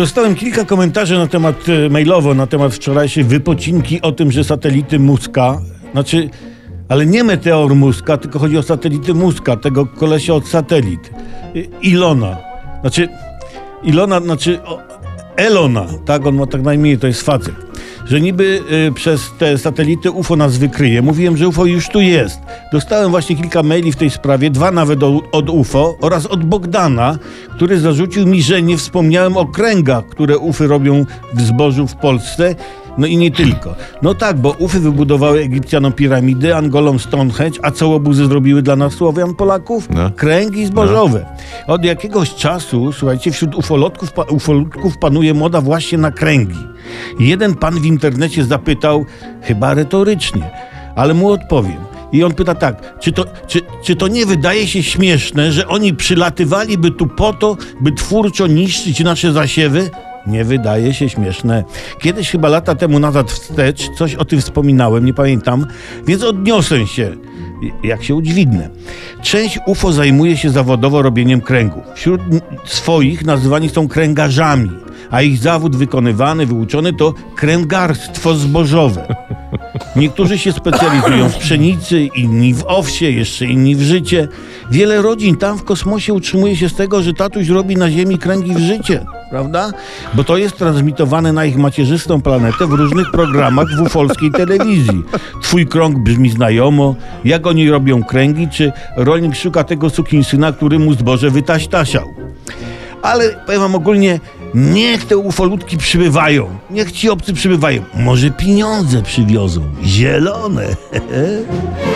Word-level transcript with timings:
Dostałem 0.00 0.34
kilka 0.34 0.64
komentarzy 0.64 1.18
na 1.18 1.26
temat 1.26 1.56
e, 1.68 1.90
mailowo, 1.90 2.34
na 2.34 2.46
temat 2.46 2.74
wczorajszej 2.74 3.24
wypocinki 3.24 4.02
o 4.02 4.12
tym, 4.12 4.32
że 4.32 4.44
satelity 4.44 4.98
Muska, 4.98 5.60
znaczy, 5.92 6.30
ale 6.88 7.06
nie 7.06 7.24
meteor 7.24 7.74
Muska, 7.74 8.16
tylko 8.16 8.38
chodzi 8.38 8.58
o 8.58 8.62
satelity 8.62 9.14
Muska, 9.14 9.56
tego 9.56 9.86
kolesia 9.86 10.34
od 10.34 10.48
satelit. 10.48 11.10
E, 11.56 11.60
Ilona. 11.82 12.36
Znaczy, 12.80 13.08
Ilona, 13.82 14.20
znaczy 14.20 14.58
Elona, 15.36 15.86
tak, 16.04 16.26
on 16.26 16.34
ma 16.34 16.46
tak 16.46 16.62
na 16.62 16.74
imię, 16.74 16.98
to 16.98 17.06
jest 17.06 17.22
facet. 17.22 17.54
Że 18.06 18.20
niby 18.20 18.60
y, 18.88 18.92
przez 18.92 19.30
te 19.38 19.58
satelity 19.58 20.10
UFO 20.10 20.36
nas 20.36 20.58
wykryje. 20.58 21.02
Mówiłem, 21.02 21.36
że 21.36 21.48
UFO 21.48 21.66
już 21.66 21.88
tu 21.88 22.00
jest. 22.00 22.40
Dostałem 22.72 23.10
właśnie 23.10 23.36
kilka 23.36 23.62
maili 23.62 23.92
w 23.92 23.96
tej 23.96 24.10
sprawie, 24.10 24.50
dwa 24.50 24.70
nawet 24.70 25.02
od, 25.02 25.24
od 25.32 25.50
UFO 25.50 25.96
oraz 26.00 26.26
od 26.26 26.44
Bogdana, 26.44 27.18
który 27.56 27.80
zarzucił 27.80 28.26
mi, 28.26 28.42
że 28.42 28.62
nie 28.62 28.76
wspomniałem 28.76 29.36
o 29.36 29.46
kręgach, 29.46 30.06
które 30.06 30.38
UFy 30.38 30.66
robią 30.66 31.06
w 31.34 31.40
zbożu 31.40 31.86
w 31.86 31.96
Polsce. 31.96 32.54
No 32.98 33.06
i 33.06 33.16
nie 33.16 33.30
tylko. 33.30 33.74
No 34.02 34.14
tak, 34.14 34.38
bo 34.38 34.50
UFy 34.50 34.80
wybudowały 34.80 35.40
Egipcjanom 35.40 35.92
piramidy, 35.92 36.56
Angolom 36.56 36.98
Stonehenge, 36.98 37.58
a 37.62 37.70
co 37.70 37.94
obuzy 37.94 38.26
zrobiły 38.26 38.62
dla 38.62 38.76
nas 38.76 38.92
Słowian 38.92 39.34
Polaków? 39.34 39.88
No. 39.90 40.10
Kręgi 40.10 40.66
zbożowe. 40.66 41.26
Od 41.66 41.84
jakiegoś 41.84 42.34
czasu, 42.34 42.92
słuchajcie, 42.92 43.30
wśród 43.32 43.54
ufolotków, 43.54 44.12
ufolutków 44.30 44.98
panuje 44.98 45.34
moda 45.34 45.60
właśnie 45.60 45.98
na 45.98 46.10
kręgi. 46.10 46.58
Jeden 47.18 47.54
pan 47.54 47.80
w 47.80 47.86
internecie 47.86 48.44
zapytał, 48.44 49.04
chyba 49.42 49.74
retorycznie, 49.74 50.50
ale 50.96 51.14
mu 51.14 51.30
odpowiem. 51.30 51.90
I 52.12 52.24
on 52.24 52.34
pyta 52.34 52.54
tak, 52.54 52.98
czy 53.00 53.12
to, 53.12 53.24
czy, 53.46 53.60
czy 53.82 53.96
to 53.96 54.08
nie 54.08 54.26
wydaje 54.26 54.66
się 54.66 54.82
śmieszne, 54.82 55.52
że 55.52 55.68
oni 55.68 55.94
przylatywaliby 55.94 56.90
tu 56.90 57.06
po 57.06 57.32
to, 57.32 57.56
by 57.80 57.92
twórczo 57.92 58.46
niszczyć 58.46 59.00
nasze 59.00 59.32
zasiewy? 59.32 59.90
Nie 60.26 60.44
wydaje 60.44 60.94
się 60.94 61.08
śmieszne. 61.08 61.64
Kiedyś 62.00 62.30
chyba 62.30 62.48
lata 62.48 62.74
temu 62.74 62.98
nazad 62.98 63.30
wstecz 63.30 63.88
coś 63.98 64.14
o 64.14 64.24
tym 64.24 64.40
wspominałem, 64.40 65.04
nie 65.04 65.14
pamiętam, 65.14 65.66
więc 66.06 66.22
odniosę 66.22 66.86
się, 66.86 67.16
jak 67.84 68.04
się 68.04 68.14
udźwignę. 68.14 68.68
Część 69.22 69.58
UFO 69.66 69.92
zajmuje 69.92 70.36
się 70.36 70.50
zawodowo 70.50 71.02
robieniem 71.02 71.40
kręgów. 71.40 71.82
Wśród 71.94 72.20
swoich 72.64 73.24
nazywani 73.24 73.68
są 73.68 73.88
kręgarzami, 73.88 74.70
a 75.10 75.22
ich 75.22 75.38
zawód 75.38 75.76
wykonywany, 75.76 76.46
wyuczony 76.46 76.92
to 76.92 77.14
kręgarstwo 77.36 78.34
zbożowe. 78.34 79.14
Niektórzy 79.96 80.38
się 80.38 80.52
specjalizują 80.52 81.28
w 81.28 81.36
pszenicy, 81.36 82.00
inni 82.00 82.54
w 82.54 82.64
owsie, 82.66 83.10
jeszcze 83.10 83.46
inni 83.46 83.76
w 83.76 83.82
życie. 83.82 84.28
Wiele 84.70 85.02
rodzin 85.02 85.36
tam 85.36 85.58
w 85.58 85.64
kosmosie 85.64 86.14
utrzymuje 86.14 86.56
się 86.56 86.68
z 86.68 86.74
tego, 86.74 87.02
że 87.02 87.12
tatuś 87.12 87.48
robi 87.48 87.76
na 87.76 87.90
Ziemi 87.90 88.18
kręgi 88.18 88.54
w 88.54 88.58
życie, 88.58 89.04
prawda? 89.30 89.72
Bo 90.14 90.24
to 90.24 90.36
jest 90.36 90.56
transmitowane 90.56 91.32
na 91.32 91.44
ich 91.44 91.56
macierzystą 91.56 92.22
planetę 92.22 92.66
w 92.66 92.72
różnych 92.72 93.10
programach 93.10 93.66
w 93.78 93.82
ufolskiej 93.82 94.30
telewizji. 94.30 95.02
Twój 95.42 95.66
krąg 95.66 95.98
brzmi 95.98 96.30
znajomo, 96.30 96.94
jak 97.24 97.46
oni 97.46 97.70
robią 97.70 98.04
kręgi, 98.04 98.48
czy 98.48 98.72
rolnik 98.96 99.36
szuka 99.36 99.64
tego 99.64 99.90
sukinsyna, 99.90 100.52
który 100.52 100.78
mu 100.78 100.94
zboże 100.94 101.30
wytaśtasiał. 101.30 102.14
Ale 103.02 103.30
powiem 103.46 103.60
wam 103.60 103.74
ogólnie, 103.74 104.20
niech 104.54 105.04
te 105.06 105.16
ufolutki 105.16 105.76
przybywają. 105.76 106.48
Niech 106.70 106.92
ci 106.92 107.10
obcy 107.10 107.32
przybywają. 107.32 107.84
Może 107.94 108.30
pieniądze 108.30 109.02
przywiozą. 109.02 109.62
Zielone. 109.84 110.66